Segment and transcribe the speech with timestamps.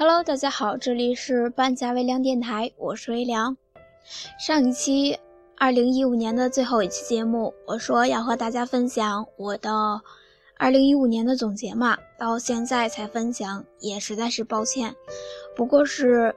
[0.00, 3.56] Hello，大家好，这里是半价微凉电台，我是微凉。
[4.38, 5.18] 上一期
[5.56, 10.00] 二零一五年的最后一期节目，我说要和大家分享我的
[10.56, 14.94] 二零一五年的总结嘛，到现在才分享，也实在是抱歉。
[15.56, 16.32] 不过是，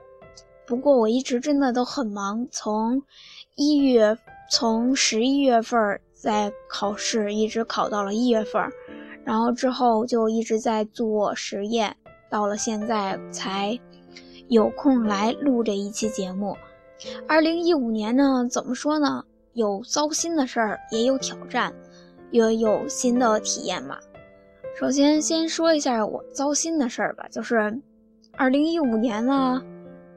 [0.66, 3.00] 不过我一直真的都很忙，从
[3.54, 4.18] 一月，
[4.50, 8.60] 从十一月份在考试，一直考到了一月份，
[9.24, 11.96] 然后之后就一直在做实验。
[12.32, 13.78] 到了现在才
[14.48, 16.56] 有空来录这一期节目。
[17.28, 19.22] 二零一五年呢，怎么说呢？
[19.52, 21.74] 有糟心的事儿，也有挑战，
[22.30, 23.98] 也有新的体验嘛。
[24.80, 27.78] 首先，先说一下我糟心的事儿吧，就是
[28.38, 29.62] 二零一五年呢，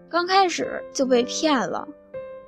[0.07, 1.85] 刚开始就被骗了。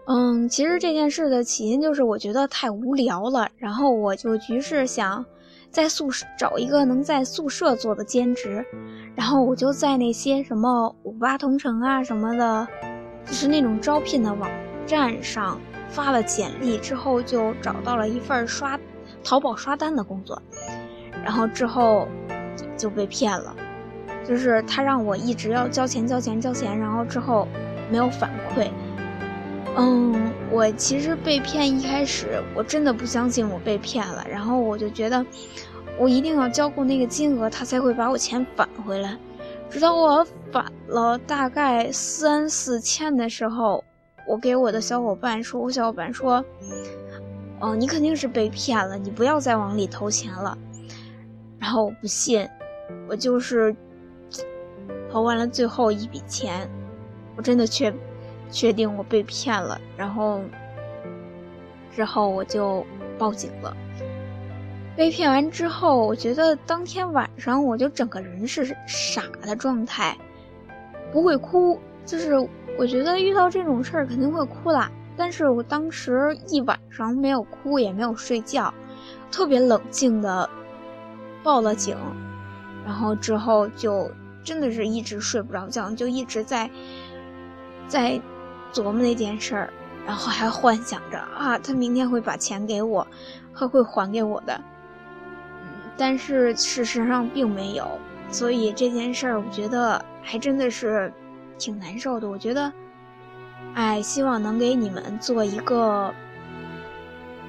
[0.06, 5.26] 嗯，其实这件事的起因就是我觉得太无聊了，然后我就于是想。
[5.72, 8.66] 在宿舍找一个能在宿舍做的兼职，
[9.16, 12.68] 然后我就在那些什么五八同城啊什么的，
[13.26, 14.50] 就是那种招聘的网
[14.86, 15.59] 站上
[15.90, 18.80] 发了简历，之后就找到了一份刷
[19.24, 20.42] 淘宝刷单的工作，
[21.24, 22.08] 然后之后
[22.76, 23.56] 就被骗了，
[24.26, 27.48] 就是他让我一直要交钱交钱交钱，然后之后
[27.92, 28.70] 没有反馈。
[29.80, 35.23] 嗯，我其实被骗一开始我真的不相信我被骗了，然后我就觉得
[36.00, 39.16] 我一定要交够那个金额，他才会把我钱返回来。
[39.69, 43.84] 直到我返了大概三四千的时候，
[44.28, 46.44] 我给我的小伙伴说，我小伙伴说
[47.62, 50.58] ：“哦，你肯定是被骗了，你不要再往里投钱了。”
[51.59, 52.47] 然后我不信，
[53.08, 53.75] 我就是
[55.12, 56.67] 投完了最后一笔钱，
[57.36, 57.94] 我真的却。
[58.50, 60.42] 确定我被骗了，然后
[61.92, 62.86] 之后我就
[63.17, 63.76] 报警了。
[64.95, 70.18] 被骗完之后，我觉得当天晚上我就整个人是傻的状态，
[71.12, 72.34] 不会哭，就是
[72.80, 74.91] 我觉得遇到这种事儿肯定会哭啦。
[75.16, 78.74] 但是我当时一晚上没有哭，也没有睡觉，
[79.31, 80.50] 特别冷静的
[81.44, 81.96] 报了警，
[82.85, 84.09] 然后之后就
[84.44, 86.69] 真的是一直睡不着觉，就一直在
[87.88, 88.19] 在。
[88.78, 89.74] 琢磨那件事儿，
[90.06, 93.06] 然后还幻想着啊，他明天会把钱给我，
[93.56, 94.62] 他会还给我的。
[95.62, 95.68] 嗯，
[95.98, 98.00] 但是事实上并没有，
[98.30, 101.12] 所以这件事儿我觉得还真的是
[101.58, 102.30] 挺难受的。
[102.30, 102.72] 我觉得，
[103.74, 106.14] 哎，希望能给你们做一个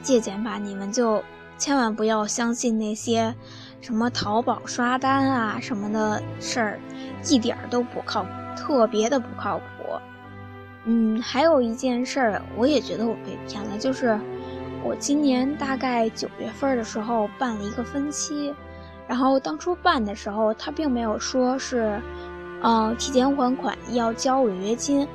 [0.00, 0.56] 借鉴吧。
[0.56, 1.22] 你们就
[1.59, 3.34] 千万不要相信那些
[3.81, 6.81] 什么淘宝刷单啊什么的事儿，
[7.28, 9.65] 一点都不靠谱，特别的不靠谱。
[10.91, 14.19] 嗯，还有一件事儿，我也觉得我被骗了，就是
[14.82, 18.54] 我今年大概九月份的时候办了一个分期，
[19.06, 22.00] 然后当初办的时候，他并没有说是，
[22.62, 25.06] 呃，提前还款要交违约金，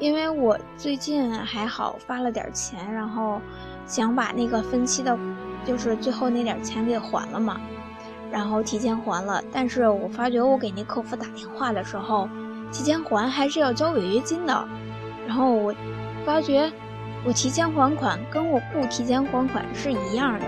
[0.00, 3.40] 因为我最近还好发了点钱，然后
[3.86, 5.16] 想把那个分期的，
[5.64, 7.60] 就是最后那点钱给还了嘛，
[8.32, 12.28] 然后提前还了，但是我发觉我给那客服打电话的时候，
[12.72, 14.68] 提前还还是要交违约金的。
[15.30, 15.72] 然后我
[16.26, 16.68] 发觉，
[17.24, 20.46] 我提前还款跟我不提前还款是一样的，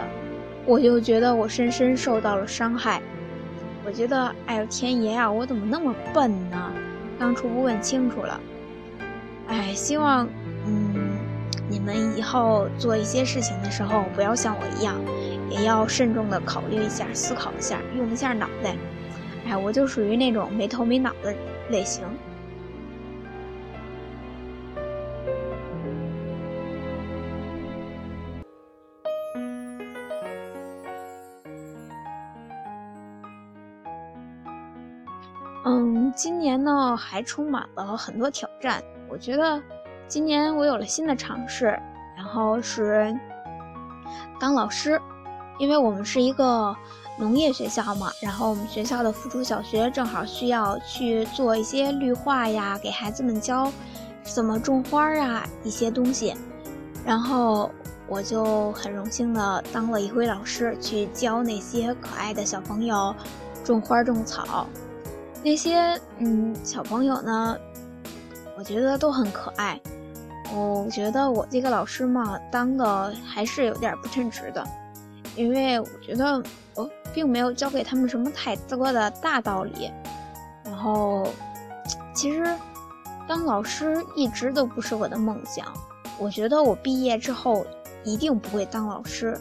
[0.67, 3.01] 我就觉得我深深受到了伤害。
[3.87, 6.73] 我觉得，哎呦天爷呀，我怎么那么笨呢？
[7.17, 8.41] 当初不问清楚了。
[9.47, 10.27] 哎，希望，
[10.67, 11.13] 嗯，
[11.71, 14.97] 你们以后做一些事情的时候，不要像我一样，
[15.49, 18.75] 也要慎重的考虑一下，思考一下，用一下脑袋。
[19.47, 21.33] 哎，我就属于那种没头没脑的
[21.71, 22.03] 类型。
[36.15, 38.83] 今年呢还充满了很多挑战。
[39.09, 39.61] 我觉得
[40.09, 41.67] 今年我有了新的尝试，
[42.17, 43.15] 然后是
[44.39, 45.01] 当老师，
[45.59, 46.75] 因为我们是一个
[47.19, 53.71] 农业学校嘛，然后我们学校的附属小学正好需要去做一些绿化呀，给孩子们教
[54.23, 56.35] 怎么种花啊一些东西，
[57.05, 57.71] 然后
[58.09, 63.15] 我就很荣幸的当了一回老师，去教那些可爱的小朋友
[63.63, 64.67] 种花种草。
[65.43, 67.57] 那些嗯小朋友呢，
[68.57, 69.81] 我觉得都很可爱。
[70.55, 74.63] 我觉得我这个老师嘛，当的还是有点不称职的，
[75.35, 76.43] 因为我觉得
[76.75, 79.91] 我并没有教给他们什么太多的大道理。
[80.65, 81.27] 然后，
[82.15, 82.47] 其实
[83.27, 85.67] 当老师一直都不是我的梦想。
[86.19, 87.65] 我觉得我毕业之后
[88.05, 89.39] 一定不会当老师。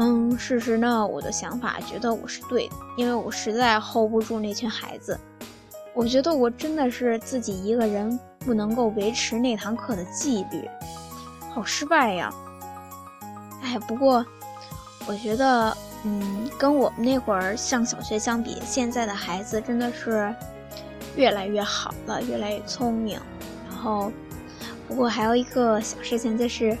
[0.00, 5.18] 嗯，事实呢，我的想法觉得我是对的，因为我实在 hold 不住那群孩子。
[5.92, 10.70] 我觉得我真的是自己一个人不能够维持那堂课的纪律，
[11.52, 12.32] 好失败呀！
[13.60, 14.24] 哎，不过
[15.04, 20.32] 我觉得，嗯，跟我们那会儿上小学相比，现在的孩子真的是
[21.16, 23.18] 越来越好了，越来越聪明。
[23.68, 24.12] 然后，
[24.86, 26.78] 不过还有一个小事情就是，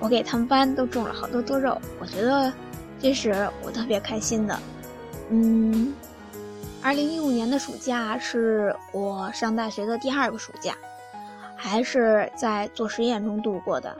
[0.00, 2.52] 我给他们班都种了好多多肉，我觉得
[3.00, 4.58] 这是我特别开心的。
[5.28, 5.94] 嗯。
[6.82, 10.74] 二零一五年的暑假是我上大学的第二个暑假，
[11.54, 13.94] 还是在做实验中度过的。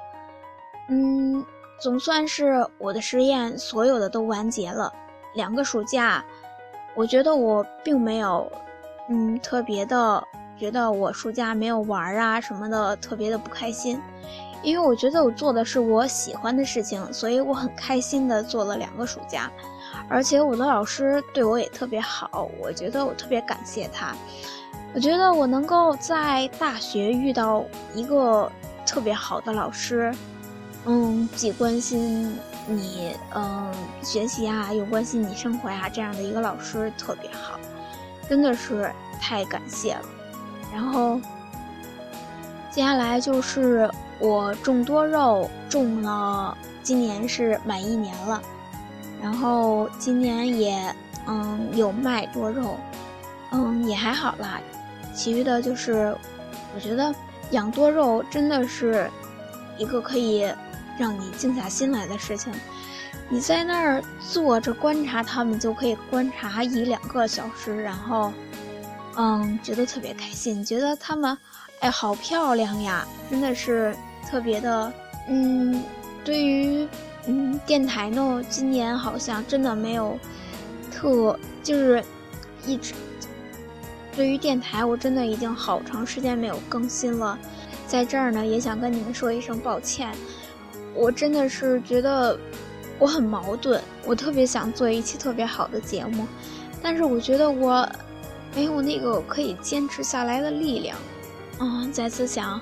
[0.89, 1.45] 嗯，
[1.79, 4.91] 总算是我的实验所有的都完结了。
[5.35, 6.25] 两个暑假，
[6.95, 8.51] 我觉得我并没有，
[9.11, 10.25] 嗯，特别的
[10.59, 14.01] 觉得我暑假没有玩啊什么的，特别的不开心。
[14.63, 19.51] 因为我觉得我做的是我喜欢的事情，所以我很开心的做了两个暑假。
[20.09, 24.15] 而且我的老师对我也特别好，我觉得我特别感谢他。
[24.93, 27.65] 我觉得我能够在大学遇到
[27.95, 28.51] 一个
[28.85, 30.13] 特别好的老师，
[30.85, 32.37] 嗯，既关心
[32.67, 33.73] 你嗯
[34.03, 37.59] 学习啊，又关心你生活呀，这样的一个老师特别好，
[38.29, 40.03] 真的是太感谢了。
[40.73, 41.21] 然后
[42.71, 48.41] 接下来就是我种多肉，种了今年是满一年了。
[49.21, 50.95] 然后今年也，
[51.27, 52.79] 嗯，有卖多肉，
[53.51, 54.61] 嗯，也还好啦。
[55.15, 56.17] 其余的就是，
[56.75, 57.15] 我觉得
[57.51, 59.11] 养多肉真的是
[59.77, 60.51] 一个可以
[60.97, 62.53] 让你静下心来的事情。
[63.29, 68.33] 你在那儿坐着观察它们，就可以观察一两个小时，然后，
[69.17, 71.37] 嗯，觉得特别开心，觉得它们，
[71.81, 73.95] 哎，好漂亮呀，真的是
[74.29, 74.93] 特别的，
[75.29, 75.83] 嗯，
[76.25, 76.89] 对于。
[77.27, 80.19] 嗯，电台呢，今年好像真的没有
[80.91, 82.03] 特，就是
[82.67, 82.95] 一直
[84.17, 87.39] 对于电台，我真的已经好长时间没有更新了。
[87.87, 90.11] 在这儿呢，也想跟你们说一声抱歉。
[90.95, 92.37] 我真的是觉得
[92.99, 96.27] 我很矛盾，我特别想做一期特别好的节目，
[96.83, 97.87] 但是我觉得我
[98.57, 100.97] 没有那个可以坚持下来的力量。
[101.61, 102.61] 嗯，再次想。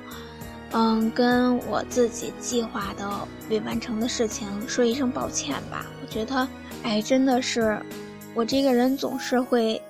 [0.72, 3.08] 嗯，跟我自己计划的
[3.48, 5.86] 未完成的事情说一声抱歉吧。
[6.02, 6.46] 我觉得，
[6.82, 7.80] 哎，真的是，
[8.34, 9.80] 我这个人总是会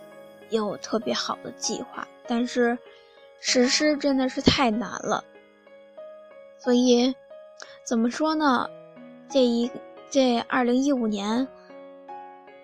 [0.50, 2.78] 有特别好的计划，但是
[3.40, 5.24] 实施真的是太难了。
[6.60, 7.12] 所以，
[7.84, 8.68] 怎么说呢？
[9.28, 9.68] 这一
[10.10, 11.48] 这二零一五年，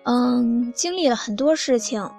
[0.03, 2.09] 嗯，经历了很多事情。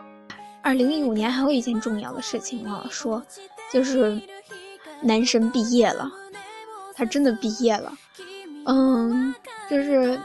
[0.62, 3.22] 二零一五年还有一件重要的事情忘了说，
[3.73, 4.21] 就是。
[5.03, 6.11] 男神毕业了，
[6.95, 7.93] 他真的毕业了，
[8.65, 9.33] 嗯，
[9.71, 10.19] 就是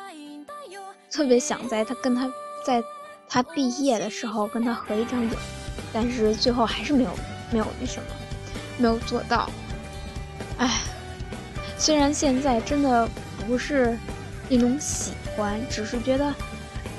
[1.11, 2.25] 特别想在他跟他
[2.65, 2.81] 在
[3.27, 5.29] 他毕业的时候跟他合一张影，
[5.91, 7.11] 但是最后还是没有
[7.51, 8.05] 没有那什么，
[8.77, 9.49] 没有做到。
[10.57, 10.79] 哎，
[11.77, 13.07] 虽然现在真的
[13.45, 13.97] 不是
[14.47, 16.33] 那种喜欢，只是觉得，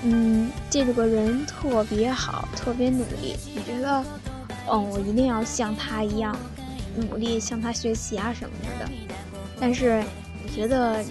[0.04, 4.04] 嗯，这个人特别好，特别努力，你觉得，
[4.70, 6.36] 嗯，我一定要像他一样。
[6.94, 8.86] 努力向他学习啊什么的，
[9.58, 10.04] 但是
[10.44, 11.02] 我觉得，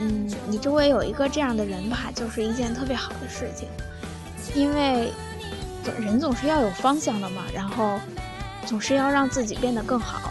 [0.00, 3.68] 嗯，你周围有一个这样的人吧，就是一件特别好的事情，
[4.60, 5.12] 因为
[5.96, 8.00] 人总是要有方向的嘛，然后
[8.66, 10.28] 总是要让自己变得更好，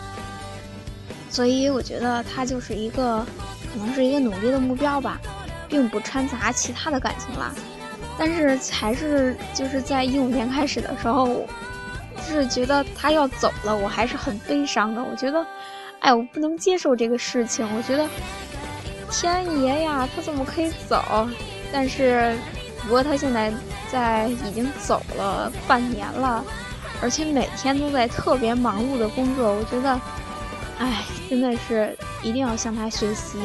[1.30, 3.26] 所以我觉得他就是一个，
[3.72, 5.22] 可能是一个努力的目标吧，
[5.70, 7.54] 并不掺杂其他的感情啦，
[8.18, 11.46] 但是还是就是在一五年开始的时候。
[12.28, 15.04] 是觉得他要走了，我还是很悲伤的。
[15.04, 15.46] 我觉得，
[16.00, 17.68] 哎，我不能接受这个事情。
[17.76, 18.08] 我觉得，
[19.10, 21.28] 天爷呀，他怎么可以走？
[21.72, 22.36] 但是，
[22.84, 23.52] 不过他现在
[23.92, 26.44] 在已经走了半年了，
[27.02, 29.54] 而且每天都在特别忙碌的工作。
[29.54, 30.00] 我觉得，
[30.80, 33.38] 哎，真的是一定要向他学习，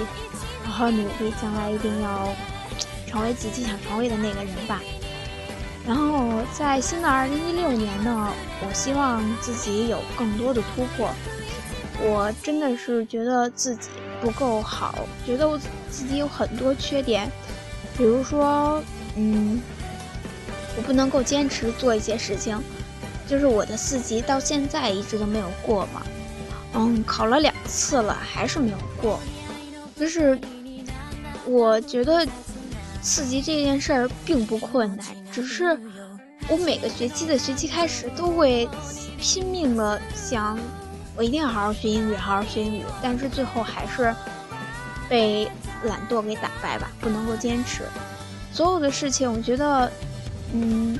[0.64, 2.28] 好好努力，将来一定要
[3.06, 4.80] 成为自己想成为的那个人吧。
[5.84, 8.32] 然后在新的二零一六年呢，
[8.64, 11.10] 我希望自己有更多的突破。
[12.00, 13.88] 我真的是觉得自己
[14.20, 14.94] 不够好，
[15.26, 15.58] 觉得我
[15.90, 17.30] 自己有很多缺点，
[17.96, 18.82] 比如说，
[19.16, 19.60] 嗯，
[20.76, 22.56] 我不能够坚持做一些事情，
[23.26, 26.02] 就是我的四级到现在一直都没有过嘛，
[26.74, 29.18] 嗯，考了两次了还是没有过，
[29.96, 30.38] 就是
[31.44, 32.24] 我觉得。
[33.02, 35.78] 四级这件事儿并不困难，只是
[36.48, 38.68] 我每个学期的学期开始都会
[39.20, 40.56] 拼命的想，
[41.16, 44.14] 我一定要好好学英语，好好学英语，但是最后还是
[45.08, 45.50] 被
[45.84, 47.82] 懒惰给打败吧，不能够坚持。
[48.52, 49.90] 所有的事情，我觉得，
[50.52, 50.98] 嗯，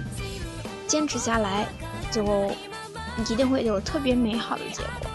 [0.88, 1.66] 坚持下来
[2.11, 2.50] 就
[3.30, 5.11] 一定会有特别美好的结果。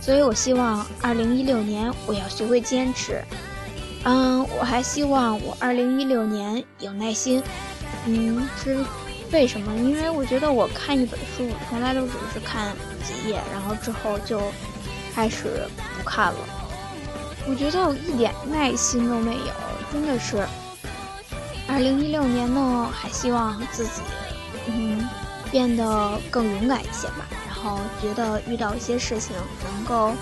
[0.00, 3.22] 所以我希望二零一六年我要学会坚持。
[4.04, 7.42] 嗯，我还希望我二零一六年有耐心。
[8.06, 8.84] 嗯，是
[9.32, 9.74] 为什么？
[9.74, 12.74] 因为我觉得我看一本书我从来都只是看
[13.04, 14.40] 几页，然后之后就
[15.14, 16.38] 开始不看了。
[17.46, 19.52] 我觉得我一点耐心都没有，
[19.92, 20.46] 真的是。
[21.66, 24.00] 二零一六年呢，还希望自己
[24.68, 25.06] 嗯
[25.50, 27.26] 变得更勇敢一些吧。
[27.46, 29.34] 然后觉得遇到一些事情
[29.74, 30.14] 能够。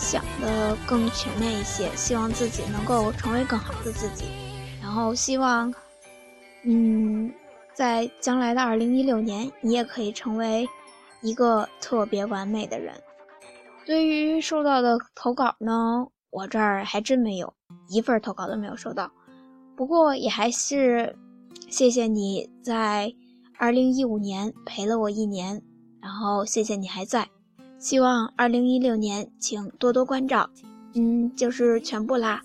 [0.00, 4.24] 想的更全面一些，希望自己能够成为更好的自己，
[4.80, 5.72] 然后希望，
[6.64, 7.30] 嗯，
[7.74, 10.66] 在将来的二零一六年，你也可以成为
[11.20, 12.94] 一个特别完美的人。
[13.84, 17.52] 对于收到的投稿呢，我这儿还真没有
[17.90, 19.12] 一份投稿都没有收到，
[19.76, 21.14] 不过也还是
[21.68, 23.12] 谢谢你在
[23.58, 25.62] 二零一五年陪了我一年，
[26.00, 27.28] 然后谢谢你还在。
[27.80, 30.50] 希望二零一六年，请多多关照。
[30.94, 32.42] 嗯，就是全部啦。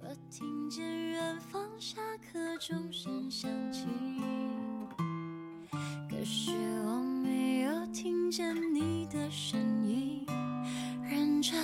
[0.00, 3.86] 我听见远方下课钟声响起，
[6.08, 6.52] 可是
[6.86, 10.24] 我没有听见你的声音，
[11.02, 11.56] 认真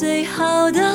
[0.00, 0.89] 最好的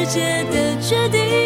[0.00, 1.39] 世界的决定。